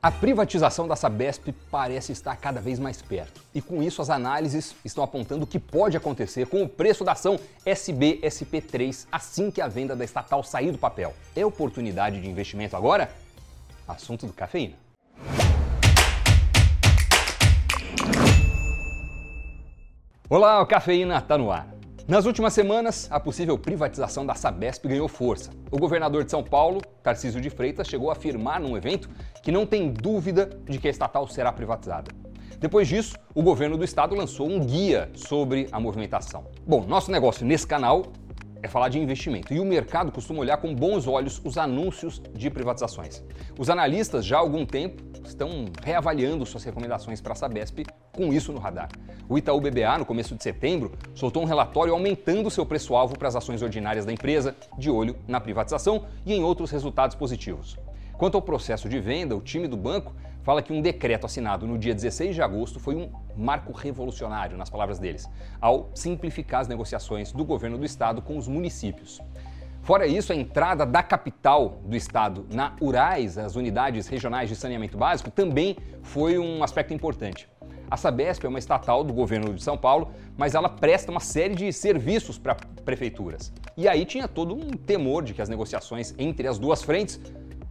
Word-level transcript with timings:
A 0.00 0.12
privatização 0.12 0.86
da 0.86 0.94
Sabesp 0.94 1.52
parece 1.72 2.12
estar 2.12 2.36
cada 2.36 2.60
vez 2.60 2.78
mais 2.78 3.02
perto. 3.02 3.42
E 3.52 3.60
com 3.60 3.82
isso, 3.82 4.00
as 4.00 4.08
análises 4.08 4.76
estão 4.84 5.02
apontando 5.02 5.42
o 5.42 5.46
que 5.46 5.58
pode 5.58 5.96
acontecer 5.96 6.46
com 6.46 6.62
o 6.62 6.68
preço 6.68 7.02
da 7.02 7.12
ação 7.12 7.36
SBSP3 7.66 9.08
assim 9.10 9.50
que 9.50 9.60
a 9.60 9.66
venda 9.66 9.96
da 9.96 10.04
estatal 10.04 10.44
sair 10.44 10.70
do 10.70 10.78
papel. 10.78 11.12
É 11.34 11.44
oportunidade 11.44 12.20
de 12.20 12.28
investimento 12.28 12.76
agora? 12.76 13.10
Assunto 13.88 14.24
do 14.24 14.32
cafeína. 14.32 14.76
Olá, 20.30 20.62
o 20.62 20.66
Cafeína 20.66 21.18
está 21.18 21.36
no 21.36 21.50
ar. 21.50 21.77
Nas 22.08 22.24
últimas 22.24 22.54
semanas, 22.54 23.06
a 23.10 23.20
possível 23.20 23.58
privatização 23.58 24.24
da 24.24 24.34
Sabesp 24.34 24.88
ganhou 24.88 25.06
força. 25.08 25.50
O 25.70 25.76
governador 25.76 26.24
de 26.24 26.30
São 26.30 26.42
Paulo, 26.42 26.80
Tarcísio 27.02 27.38
de 27.38 27.50
Freitas, 27.50 27.86
chegou 27.86 28.08
a 28.08 28.14
afirmar 28.14 28.58
num 28.58 28.78
evento 28.78 29.10
que 29.42 29.52
não 29.52 29.66
tem 29.66 29.92
dúvida 29.92 30.48
de 30.64 30.78
que 30.78 30.88
a 30.88 30.90
estatal 30.90 31.28
será 31.28 31.52
privatizada. 31.52 32.10
Depois 32.58 32.88
disso, 32.88 33.14
o 33.34 33.42
governo 33.42 33.76
do 33.76 33.84
estado 33.84 34.14
lançou 34.14 34.48
um 34.48 34.58
guia 34.64 35.10
sobre 35.14 35.68
a 35.70 35.78
movimentação. 35.78 36.46
Bom, 36.66 36.82
nosso 36.86 37.12
negócio 37.12 37.44
nesse 37.44 37.66
canal 37.66 38.04
é 38.62 38.68
falar 38.68 38.88
de 38.88 38.98
investimento 38.98 39.52
e 39.52 39.60
o 39.60 39.64
mercado 39.66 40.10
costuma 40.10 40.40
olhar 40.40 40.56
com 40.56 40.74
bons 40.74 41.06
olhos 41.06 41.38
os 41.44 41.58
anúncios 41.58 42.22
de 42.32 42.48
privatizações. 42.48 43.22
Os 43.58 43.68
analistas 43.68 44.24
já 44.24 44.38
há 44.38 44.40
algum 44.40 44.64
tempo 44.64 45.02
estão 45.26 45.66
reavaliando 45.84 46.46
suas 46.46 46.64
recomendações 46.64 47.20
para 47.20 47.34
a 47.34 47.36
Sabesp 47.36 47.84
com 48.18 48.32
isso 48.32 48.52
no 48.52 48.58
radar. 48.58 48.88
O 49.28 49.38
Itaú 49.38 49.60
BBA, 49.60 49.96
no 49.96 50.04
começo 50.04 50.34
de 50.34 50.42
setembro, 50.42 50.90
soltou 51.14 51.40
um 51.40 51.46
relatório 51.46 51.92
aumentando 51.92 52.50
seu 52.50 52.66
preço-alvo 52.66 53.16
para 53.16 53.28
as 53.28 53.36
ações 53.36 53.62
ordinárias 53.62 54.04
da 54.04 54.12
empresa, 54.12 54.56
de 54.76 54.90
olho 54.90 55.14
na 55.28 55.40
privatização 55.40 56.04
e 56.26 56.34
em 56.34 56.42
outros 56.42 56.72
resultados 56.72 57.14
positivos. 57.14 57.78
Quanto 58.14 58.34
ao 58.34 58.42
processo 58.42 58.88
de 58.88 58.98
venda, 58.98 59.36
o 59.36 59.40
time 59.40 59.68
do 59.68 59.76
banco 59.76 60.12
fala 60.42 60.60
que 60.60 60.72
um 60.72 60.82
decreto 60.82 61.26
assinado 61.26 61.64
no 61.64 61.78
dia 61.78 61.94
16 61.94 62.34
de 62.34 62.42
agosto 62.42 62.80
foi 62.80 62.96
um 62.96 63.08
marco 63.36 63.72
revolucionário, 63.72 64.56
nas 64.56 64.68
palavras 64.68 64.98
deles, 64.98 65.30
ao 65.60 65.88
simplificar 65.94 66.62
as 66.62 66.66
negociações 66.66 67.30
do 67.30 67.44
governo 67.44 67.78
do 67.78 67.84
estado 67.84 68.20
com 68.20 68.36
os 68.36 68.48
municípios. 68.48 69.20
Fora 69.82 70.08
isso, 70.08 70.32
a 70.32 70.36
entrada 70.36 70.84
da 70.84 71.04
capital 71.04 71.80
do 71.84 71.94
estado 71.94 72.46
na 72.52 72.74
URAIS, 72.80 73.38
as 73.38 73.54
unidades 73.54 74.08
regionais 74.08 74.48
de 74.48 74.56
saneamento 74.56 74.98
básico, 74.98 75.30
também 75.30 75.76
foi 76.02 76.36
um 76.36 76.64
aspecto 76.64 76.92
importante. 76.92 77.48
A 77.90 77.96
Sabesp 77.96 78.44
é 78.44 78.48
uma 78.48 78.58
estatal 78.58 79.02
do 79.02 79.14
governo 79.14 79.54
de 79.54 79.62
São 79.62 79.78
Paulo, 79.78 80.12
mas 80.36 80.54
ela 80.54 80.68
presta 80.68 81.10
uma 81.10 81.20
série 81.20 81.54
de 81.54 81.72
serviços 81.72 82.38
para 82.38 82.54
prefeituras. 82.84 83.52
E 83.76 83.88
aí 83.88 84.04
tinha 84.04 84.28
todo 84.28 84.54
um 84.54 84.70
temor 84.70 85.24
de 85.24 85.32
que 85.32 85.40
as 85.40 85.48
negociações 85.48 86.14
entre 86.18 86.46
as 86.46 86.58
duas 86.58 86.82
frentes 86.82 87.18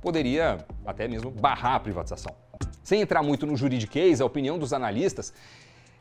poderia 0.01 0.57
até 0.85 1.07
mesmo 1.07 1.29
barrar 1.29 1.75
a 1.75 1.79
privatização. 1.79 2.33
Sem 2.83 3.01
entrar 3.01 3.21
muito 3.21 3.45
no 3.45 3.55
juridiquês, 3.55 4.19
a 4.19 4.25
opinião 4.25 4.57
dos 4.57 4.73
analistas 4.73 5.33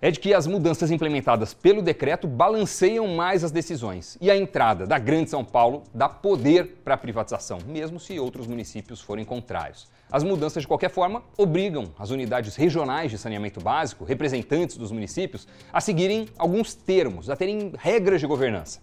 é 0.01 0.11
de 0.11 0.21
que 0.21 0.33
as 0.33 0.47
mudanças 0.47 0.91
implementadas 0.91 1.53
pelo 1.53 1.83
decreto 1.83 2.27
balanceiam 2.27 3.09
mais 3.09 3.43
as 3.43 3.51
decisões 3.51 4.17
e 4.21 4.31
a 4.31 4.37
entrada 4.37 4.87
da 4.87 4.99
Grande 4.99 5.31
São 5.31 5.45
Paulo 5.45 5.83
dá 5.93 6.09
poder 6.09 6.81
para 6.85 6.95
a 6.95 6.99
privatização, 6.99 7.59
mesmo 7.67 7.99
se 7.99 8.19
outros 8.19 8.47
municípios 8.47 9.01
forem 9.01 9.25
contrários. 9.25 9.89
As 10.11 10.23
mudanças, 10.23 10.63
de 10.63 10.69
qualquer 10.69 10.89
forma, 10.89 11.25
obrigam 11.37 11.93
as 11.99 12.11
unidades 12.11 12.55
regionais 12.55 13.11
de 13.11 13.19
saneamento 13.19 13.61
básico, 13.61 14.05
representantes 14.05 14.77
dos 14.77 14.93
municípios, 14.93 15.49
a 15.73 15.81
seguirem 15.81 16.29
alguns 16.39 16.75
termos, 16.75 17.29
a 17.29 17.35
terem 17.35 17.73
regras 17.77 18.21
de 18.21 18.27
governança. 18.27 18.81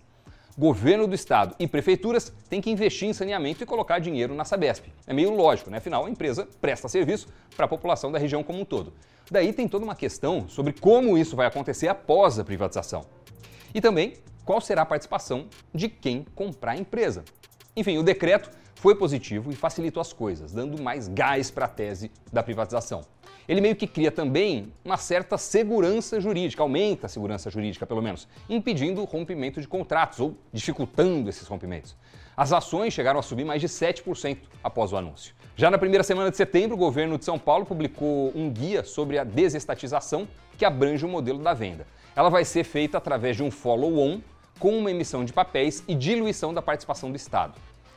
Governo 0.58 1.08
do 1.08 1.16
estado 1.16 1.56
e 1.58 1.66
prefeituras 1.66 2.32
têm 2.50 2.62
que 2.62 2.70
investir 2.70 3.08
em 3.08 3.14
saneamento 3.14 3.64
e 3.64 3.66
colocar 3.66 4.00
dinheiro 4.00 4.36
na 4.36 4.44
Sabesp. 4.44 4.86
É 5.08 5.14
meio 5.14 5.32
lógico, 5.34 5.70
né? 5.72 5.78
Afinal, 5.78 6.06
a 6.06 6.10
empresa 6.10 6.48
presta 6.60 6.90
serviço 6.90 7.28
para 7.56 7.66
a 7.66 7.70
população 7.70 8.12
da 8.12 8.20
região 8.20 8.44
como 8.44 8.60
um 8.60 8.66
todo. 8.66 8.94
Daí 9.32 9.54
tem 9.54 9.68
toda 9.68 9.86
uma 9.86 9.96
questão 9.96 10.48
sobre 10.50 10.74
como 10.74 11.18
isso 11.18 11.38
vai 11.38 11.48
acontecer 11.48 11.88
após 11.88 12.38
a 12.38 12.44
privatização. 12.44 13.06
E 13.74 13.80
também 13.80 14.16
qual 14.46 14.60
será 14.60 14.82
a 14.82 14.86
participação 14.86 15.48
de 15.74 15.88
quem 15.88 16.26
comprar 16.36 16.74
a 16.74 16.78
empresa. 16.78 17.24
Enfim, 17.76 17.98
o 17.98 18.04
decreto 18.04 18.52
foi 18.84 18.96
positivo 18.96 19.50
e 19.50 19.56
facilitou 19.56 20.02
as 20.02 20.12
coisas, 20.12 20.52
dando 20.52 20.82
mais 20.82 21.08
gás 21.08 21.50
para 21.50 21.64
a 21.64 21.70
tese 21.70 22.12
da 22.34 22.44
privatização. 22.44 23.06
Ele 23.48 23.62
meio 23.62 23.78
que 23.78 23.88
cria 23.88 24.12
também 24.12 24.74
uma 24.84 24.98
certa 24.98 25.38
segurança 25.38 26.20
jurídica, 26.20 26.62
aumenta 26.62 27.06
a 27.06 27.10
segurança 27.10 27.50
jurídica, 27.50 27.88
pelo 27.88 28.02
menos, 28.02 28.28
impedindo 28.50 29.02
o 29.02 29.06
rompimento 29.06 29.62
de 29.62 29.70
contratos 29.70 30.20
ou 30.20 30.36
dificultando 30.52 31.30
esses 31.30 31.48
rompimentos. 31.48 31.96
As 32.36 32.52
ações 32.52 32.94
chegaram 32.94 33.22
a 33.22 33.24
subir 33.24 33.46
mais 33.46 33.62
de 33.62 33.70
7% 33.70 34.40
após 34.62 34.92
o 34.92 34.98
anúncio. 34.98 35.34
Já 35.56 35.72
na 35.72 35.78
primeira 35.78 36.04
semana 36.04 36.30
de 36.30 36.36
setembro, 36.36 36.76
o 36.76 36.78
governo 36.78 37.18
de 37.18 37.24
São 37.24 37.40
Paulo 37.40 37.66
publicou 37.66 38.34
um 38.36 38.50
guia 38.50 38.84
sobre 38.84 39.18
a 39.18 39.24
desestatização 39.24 40.28
que 40.58 40.66
abrange 40.66 41.06
o 41.06 41.08
modelo 41.08 41.40
da 41.40 41.54
venda. 41.54 41.88
Ela 42.14 42.28
vai 42.28 42.44
ser 42.44 42.66
feita 42.66 42.98
através 42.98 43.38
de 43.38 43.44
um 43.44 43.50
follow-on 43.50 44.20
com 44.60 44.78
uma 44.78 44.92
emissão 44.92 45.24
de 45.24 45.32
papéis 45.32 45.86
e 45.88 45.96
diluição 45.96 46.54
da 46.54 46.62
participação 46.62 47.10
do 47.10 47.16
Estado. 47.16 47.54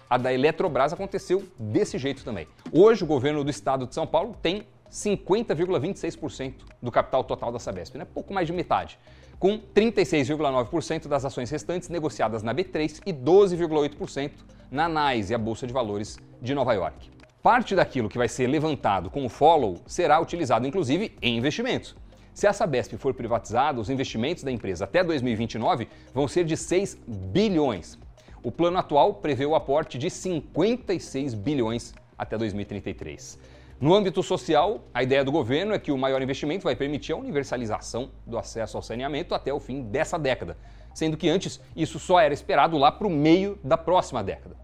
A 0.08 0.16
da 0.16 0.32
Eletrobras 0.32 0.92
aconteceu 0.92 1.44
desse 1.58 1.98
jeito 1.98 2.24
também. 2.24 2.46
Hoje, 2.72 3.02
o 3.02 3.06
governo 3.06 3.42
do 3.42 3.50
Estado 3.50 3.86
de 3.86 3.94
São 3.94 4.06
Paulo 4.06 4.36
tem 4.40 4.62
50,26% 4.88 6.54
do 6.80 6.92
capital 6.92 7.24
total 7.24 7.50
da 7.50 7.58
Sabesp, 7.58 7.96
né? 7.96 8.04
pouco 8.04 8.32
mais 8.32 8.46
de 8.46 8.52
metade, 8.52 8.98
com 9.38 9.58
36,9% 9.58 11.08
das 11.08 11.24
ações 11.24 11.50
restantes 11.50 11.88
negociadas 11.88 12.44
na 12.44 12.54
B3 12.54 13.02
e 13.04 13.12
12,8% 13.12 14.30
na 14.70 14.88
NYSE, 14.88 15.34
a 15.34 15.38
Bolsa 15.38 15.66
de 15.66 15.72
Valores 15.72 16.18
de 16.40 16.54
Nova 16.54 16.72
York. 16.72 17.10
Parte 17.42 17.74
daquilo 17.74 18.08
que 18.08 18.18
vai 18.18 18.28
ser 18.28 18.46
levantado 18.46 19.10
com 19.10 19.24
o 19.24 19.28
follow 19.28 19.76
será 19.86 20.20
utilizado 20.20 20.66
inclusive 20.66 21.16
em 21.20 21.36
investimentos. 21.36 21.96
Se 22.32 22.46
a 22.46 22.52
Sabesp 22.52 22.96
for 22.96 23.14
privatizada, 23.14 23.80
os 23.80 23.90
investimentos 23.90 24.44
da 24.44 24.52
empresa 24.52 24.84
até 24.84 25.02
2029 25.02 25.88
vão 26.12 26.28
ser 26.28 26.44
de 26.44 26.56
6 26.56 26.98
bilhões. 27.06 27.98
O 28.46 28.52
plano 28.52 28.78
atual 28.78 29.14
prevê 29.14 29.44
o 29.44 29.56
aporte 29.56 29.98
de 29.98 30.08
56 30.08 31.34
bilhões 31.34 31.92
até 32.16 32.38
2033. 32.38 33.40
No 33.80 33.92
âmbito 33.92 34.22
social, 34.22 34.84
a 34.94 35.02
ideia 35.02 35.24
do 35.24 35.32
governo 35.32 35.74
é 35.74 35.80
que 35.80 35.90
o 35.90 35.98
maior 35.98 36.22
investimento 36.22 36.62
vai 36.62 36.76
permitir 36.76 37.10
a 37.10 37.16
universalização 37.16 38.08
do 38.24 38.38
acesso 38.38 38.76
ao 38.76 38.84
saneamento 38.84 39.34
até 39.34 39.52
o 39.52 39.58
fim 39.58 39.82
dessa 39.82 40.16
década, 40.16 40.56
sendo 40.94 41.16
que 41.16 41.28
antes 41.28 41.60
isso 41.74 41.98
só 41.98 42.20
era 42.20 42.32
esperado 42.32 42.78
lá 42.78 42.92
para 42.92 43.08
o 43.08 43.10
meio 43.10 43.58
da 43.64 43.76
próxima 43.76 44.22
década. 44.22 44.56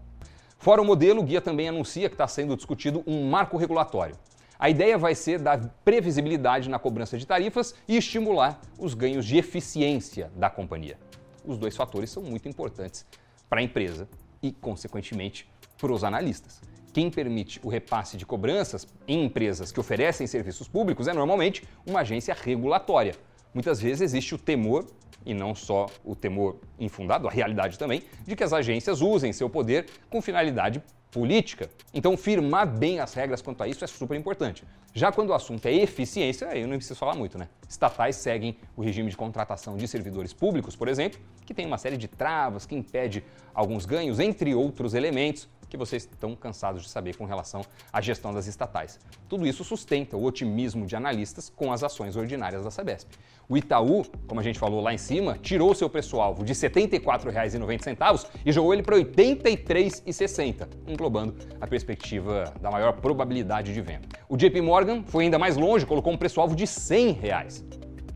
Fora 0.57 0.81
o 0.81 0.85
modelo, 0.85 1.19
o 1.19 1.23
guia 1.25 1.41
também 1.41 1.67
anuncia 1.67 2.07
que 2.07 2.15
está 2.15 2.25
sendo 2.25 2.55
discutido 2.55 3.03
um 3.05 3.29
marco 3.29 3.57
regulatório. 3.57 4.15
A 4.57 4.69
ideia 4.69 4.97
vai 4.97 5.13
ser 5.13 5.39
dar 5.39 5.59
previsibilidade 5.83 6.69
na 6.69 6.79
cobrança 6.79 7.17
de 7.17 7.27
tarifas 7.27 7.75
e 7.85 7.97
estimular 7.97 8.61
os 8.79 8.93
ganhos 8.93 9.25
de 9.25 9.37
eficiência 9.37 10.31
da 10.37 10.49
companhia. 10.49 10.97
Os 11.45 11.57
dois 11.57 11.75
fatores 11.75 12.09
são 12.09 12.23
muito 12.23 12.47
importantes 12.47 13.05
para 13.53 13.61
a 13.61 13.63
empresa 13.63 14.09
e, 14.41 14.51
consequentemente, 14.51 15.47
para 15.77 15.93
os 15.93 16.03
analistas. 16.03 16.59
Quem 16.91 17.11
permite 17.11 17.59
o 17.63 17.69
repasse 17.69 18.17
de 18.17 18.25
cobranças 18.25 18.87
em 19.07 19.23
empresas 19.23 19.71
que 19.71 19.79
oferecem 19.79 20.25
serviços 20.25 20.67
públicos 20.67 21.07
é 21.07 21.13
normalmente 21.13 21.63
uma 21.85 21.99
agência 21.99 22.33
regulatória. 22.33 23.13
Muitas 23.53 23.79
vezes 23.79 24.01
existe 24.01 24.33
o 24.33 24.39
temor 24.39 24.87
e 25.23 25.35
não 25.35 25.53
só 25.53 25.85
o 26.03 26.15
temor 26.15 26.57
infundado, 26.79 27.27
a 27.27 27.31
realidade 27.31 27.77
também, 27.77 28.01
de 28.25 28.35
que 28.35 28.43
as 28.43 28.53
agências 28.53 29.01
usem 29.01 29.31
seu 29.31 29.47
poder 29.47 29.85
com 30.09 30.19
finalidade 30.19 30.81
política. 31.13 31.69
Então, 31.93 32.17
firmar 32.17 32.67
bem 32.67 32.99
as 32.99 33.13
regras 33.13 33.41
quanto 33.41 33.61
a 33.61 33.67
isso 33.67 33.83
é 33.83 33.87
super 33.87 34.17
importante. 34.17 34.63
Já 34.95 35.11
quando 35.11 35.29
o 35.29 35.33
assunto 35.33 35.65
é 35.67 35.73
eficiência, 35.73 36.47
aí 36.49 36.61
eu 36.61 36.67
não 36.67 36.75
preciso 36.75 36.99
falar 36.99 37.15
muito, 37.15 37.37
né? 37.37 37.47
Estatais 37.69 38.15
seguem 38.15 38.57
o 38.75 38.81
regime 38.81 39.09
de 39.09 39.17
contratação 39.17 39.77
de 39.77 39.87
servidores 39.87 40.33
públicos, 40.33 40.75
por 40.75 40.87
exemplo, 40.87 41.19
que 41.45 41.53
tem 41.53 41.65
uma 41.65 41.77
série 41.77 41.97
de 41.97 42.07
travas 42.07 42.65
que 42.65 42.75
impede 42.75 43.23
alguns 43.53 43.85
ganhos, 43.85 44.19
entre 44.19 44.53
outros 44.55 44.93
elementos, 44.93 45.47
que 45.73 45.77
vocês 45.77 46.03
estão 46.03 46.35
cansados 46.35 46.83
de 46.83 46.89
saber 46.89 47.17
com 47.17 47.25
relação 47.25 47.65
à 47.91 47.99
gestão 47.99 48.31
das 48.31 48.45
estatais. 48.45 48.99
Tudo 49.27 49.47
isso 49.47 49.63
sustenta 49.63 50.15
o 50.15 50.23
otimismo 50.23 50.85
de 50.85 50.95
analistas 50.95 51.49
com 51.49 51.73
as 51.73 51.81
ações 51.81 52.15
ordinárias 52.15 52.63
da 52.63 52.69
Sabesp. 52.69 53.09
O 53.49 53.57
Itaú, 53.57 54.05
como 54.27 54.39
a 54.39 54.43
gente 54.43 54.59
falou 54.59 54.81
lá 54.81 54.93
em 54.93 54.99
cima, 54.99 55.35
tirou 55.41 55.73
seu 55.73 55.89
preço-alvo 55.89 56.45
de 56.45 56.53
R$ 56.53 56.59
74,90 56.59 58.27
e 58.45 58.51
jogou 58.51 58.71
ele 58.71 58.83
para 58.83 58.97
R$ 58.97 59.03
83,60, 59.03 60.67
englobando 60.87 61.35
a 61.59 61.65
perspectiva 61.65 62.53
da 62.61 62.69
maior 62.69 62.93
probabilidade 62.93 63.73
de 63.73 63.81
venda. 63.81 64.07
O 64.29 64.37
JP 64.37 64.61
Morgan 64.61 65.03
foi 65.07 65.23
ainda 65.23 65.39
mais 65.39 65.57
longe, 65.57 65.87
colocou 65.87 66.13
um 66.13 66.17
preço-alvo 66.17 66.55
de 66.55 66.67
100 66.67 67.13
reais. 67.13 67.65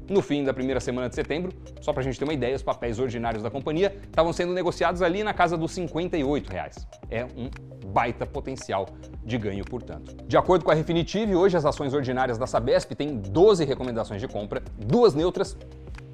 No 0.09 0.21
fim 0.21 0.43
da 0.43 0.53
primeira 0.53 0.79
semana 0.79 1.09
de 1.09 1.15
setembro, 1.15 1.51
só 1.81 1.91
para 1.91 2.01
a 2.01 2.03
gente 2.03 2.17
ter 2.17 2.23
uma 2.23 2.33
ideia, 2.33 2.55
os 2.55 2.63
papéis 2.63 2.97
ordinários 2.97 3.43
da 3.43 3.49
companhia 3.49 3.95
estavam 4.05 4.31
sendo 4.31 4.53
negociados 4.53 5.01
ali 5.01 5.23
na 5.23 5.33
casa 5.33 5.57
dos 5.57 5.71
58 5.73 6.49
reais. 6.49 6.87
É 7.11 7.25
um 7.25 7.49
baita 7.87 8.25
potencial 8.25 8.87
de 9.25 9.37
ganho, 9.37 9.65
portanto. 9.65 10.15
De 10.25 10.37
acordo 10.37 10.63
com 10.63 10.71
a 10.71 10.73
Refinitiv, 10.73 11.35
hoje 11.35 11.57
as 11.57 11.65
ações 11.65 11.93
ordinárias 11.93 12.37
da 12.37 12.47
Sabesp 12.47 12.95
têm 12.95 13.17
12 13.17 13.65
recomendações 13.65 14.21
de 14.21 14.27
compra, 14.27 14.63
duas 14.77 15.13
neutras 15.13 15.57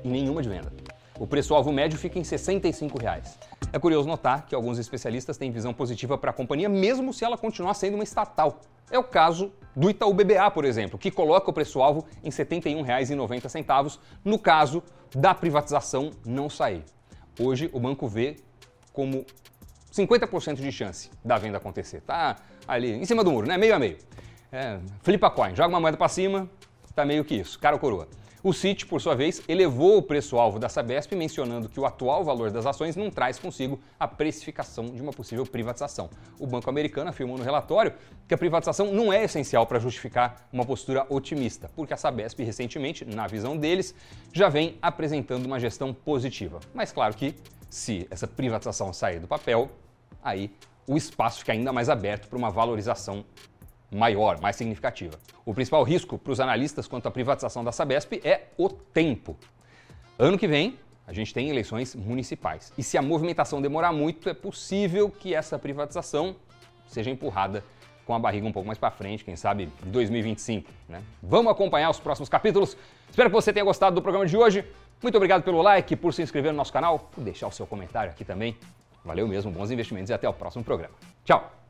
e 0.04 0.08
nenhuma 0.08 0.42
de 0.42 0.50
venda. 0.50 0.83
O 1.20 1.28
preço-alvo 1.28 1.72
médio 1.72 1.98
fica 1.98 2.18
em 2.18 2.24
65 2.24 3.00
reais. 3.00 3.38
É 3.72 3.78
curioso 3.78 4.08
notar 4.08 4.46
que 4.48 4.56
alguns 4.56 4.80
especialistas 4.80 5.38
têm 5.38 5.52
visão 5.52 5.74
positiva 5.74 6.18
para 6.18 6.32
a 6.32 6.34
companhia, 6.34 6.68
mesmo 6.68 7.14
se 7.14 7.24
ela 7.24 7.38
continuar 7.38 7.76
sendo 7.76 7.96
uma 7.96 8.04
estatal. 8.04 8.60
É 8.90 8.98
o 8.98 9.04
caso 9.04 9.52
do 9.76 9.90
Itaú 9.90 10.14
BBA, 10.14 10.50
por 10.52 10.66
exemplo, 10.66 10.98
que 10.98 11.12
coloca 11.12 11.50
o 11.50 11.54
preço-alvo 11.54 12.06
em 12.24 12.30
R$ 12.30 12.36
71,90 12.36 14.00
no 14.26 14.40
caso 14.40 14.84
da 15.16 15.34
privatização 15.34 16.12
não 16.26 16.50
sair. 16.50 16.84
Hoje 17.40 17.70
o 17.72 17.80
banco 17.80 18.08
vê 18.08 18.38
como 18.92 19.26
50% 19.92 20.56
de 20.56 20.72
chance 20.72 21.12
da 21.24 21.38
venda 21.38 21.58
acontecer. 21.58 22.02
Tá 22.02 22.38
ali 22.68 22.92
em 22.92 23.06
cima 23.06 23.24
do 23.24 23.32
muro, 23.32 23.48
né? 23.48 23.58
Meio 23.58 23.76
a 23.76 23.80
meio. 23.80 23.98
É, 24.52 24.80
flipa 25.02 25.30
coin, 25.30 25.56
joga 25.56 25.70
uma 25.70 25.80
moeda 25.80 25.98
para 25.98 26.08
cima, 26.08 26.50
tá 26.96 27.06
meio 27.06 27.24
que 27.24 27.36
isso, 27.36 27.60
cara 27.60 27.76
ou 27.76 27.80
coroa. 27.80 28.08
O 28.44 28.52
Citi, 28.52 28.86
por 28.86 29.00
sua 29.00 29.16
vez, 29.16 29.42
elevou 29.48 29.98
o 29.98 30.02
preço-alvo 30.02 30.60
da 30.60 30.68
Sabesp, 30.68 31.16
mencionando 31.16 31.70
que 31.70 31.80
o 31.80 31.86
atual 31.86 32.26
valor 32.26 32.52
das 32.52 32.66
ações 32.66 32.94
não 32.94 33.10
traz 33.10 33.40
consigo 33.40 33.80
a 33.98 34.06
precificação 34.06 34.88
de 34.88 35.02
uma 35.02 35.14
possível 35.14 35.46
privatização. 35.46 36.10
O 36.38 36.46
Banco 36.46 36.70
Americano 36.70 37.10
afirmou 37.10 37.38
no 37.38 37.44
relatório 37.46 37.94
que 38.28 38.34
a 38.34 38.38
privatização 38.38 38.92
não 38.92 39.14
é 39.14 39.24
essencial 39.24 39.66
para 39.66 39.80
justificar 39.80 40.46
uma 40.52 40.66
postura 40.66 41.06
otimista, 41.08 41.72
porque 41.74 41.94
a 41.94 41.98
Sabesp, 41.98 42.44
recentemente, 42.44 43.06
na 43.06 43.28
visão 43.28 43.56
deles, 43.56 43.96
já 44.34 44.50
vem 44.50 44.78
apresentando 44.82 45.46
uma 45.46 45.58
gestão 45.58 45.94
positiva. 45.94 46.60
Mas 46.74 46.92
claro 46.92 47.16
que, 47.16 47.34
se 47.70 48.06
essa 48.12 48.28
privatização 48.28 48.92
sair 48.92 49.22
do 49.22 49.28
papel, 49.28 49.72
aí 50.22 50.52
o 50.86 50.98
espaço 50.98 51.40
fica 51.40 51.54
ainda 51.54 51.72
mais 51.72 51.88
aberto 51.88 52.28
para 52.28 52.38
uma 52.38 52.52
valorização 52.52 53.24
maior, 53.94 54.40
mais 54.42 54.56
significativa. 54.56 55.18
O 55.46 55.54
principal 55.54 55.84
risco 55.84 56.18
para 56.18 56.32
os 56.32 56.40
analistas 56.40 56.88
quanto 56.88 57.08
à 57.08 57.12
privatização 57.12 57.64
da 57.64 57.72
Sabesp 57.72 58.22
é 58.24 58.48
o 58.58 58.70
tempo. 58.70 59.38
Ano 60.18 60.38
que 60.38 60.48
vem, 60.48 60.78
a 61.06 61.14
gente 61.14 61.34
tem 61.34 61.50
eleições 61.50 61.96
municipais. 61.96 62.72
E 62.78 62.84
se 62.84 62.98
a 62.98 63.02
movimentação 63.02 63.62
demorar 63.62 63.92
muito, 63.92 64.30
é 64.30 64.34
possível 64.34 65.10
que 65.10 65.36
essa 65.36 65.60
privatização 65.60 66.36
seja 66.88 67.10
empurrada 67.10 67.64
com 68.06 68.14
a 68.14 68.20
barriga 68.20 68.46
um 68.46 68.52
pouco 68.52 68.68
mais 68.68 68.78
para 68.78 68.92
frente, 68.92 69.24
quem 69.24 69.36
sabe 69.36 69.70
2025. 69.86 70.70
Né? 70.90 71.02
Vamos 71.22 71.52
acompanhar 71.52 71.90
os 71.90 72.00
próximos 72.00 72.30
capítulos. 72.30 72.78
Espero 73.10 73.30
que 73.30 73.36
você 73.36 73.54
tenha 73.54 73.66
gostado 73.66 73.96
do 73.96 74.02
programa 74.02 74.26
de 74.26 74.36
hoje. 74.36 74.66
Muito 75.02 75.16
obrigado 75.16 75.44
pelo 75.44 75.62
like, 75.62 75.96
por 75.96 76.14
se 76.14 76.22
inscrever 76.22 76.52
no 76.52 76.58
nosso 76.58 76.72
canal, 76.72 77.00
por 77.00 77.24
deixar 77.24 77.48
o 77.48 77.52
seu 77.52 77.66
comentário 77.66 78.12
aqui 78.12 78.24
também. 78.24 78.58
Valeu 79.04 79.28
mesmo, 79.28 79.52
bons 79.52 79.70
investimentos 79.72 80.10
e 80.10 80.14
até 80.14 80.28
o 80.28 80.34
próximo 80.34 80.64
programa. 80.64 80.96
Tchau! 81.26 81.63